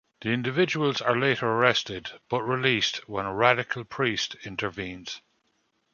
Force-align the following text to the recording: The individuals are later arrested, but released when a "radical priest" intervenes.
The 0.21 0.29
individuals 0.29 0.99
are 0.99 1.15
later 1.15 1.45
arrested, 1.45 2.09
but 2.27 2.41
released 2.41 3.07
when 3.07 3.27
a 3.27 3.35
"radical 3.35 3.83
priest" 3.83 4.35
intervenes. 4.43 5.21